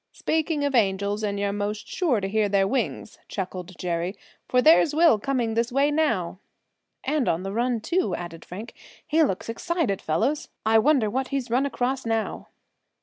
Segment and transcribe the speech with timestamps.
[0.13, 4.17] "Speaking of angels, and you're most sure to hear their wings," chuckled Jerry;
[4.49, 6.39] "for there's Will coming this way now."
[7.03, 8.73] "And on the run, too!" added Frank.
[9.05, 10.47] "He looks excited, fellows.
[10.65, 12.47] I wonder what he's run across now?"